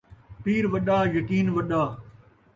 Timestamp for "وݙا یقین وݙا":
0.73-1.83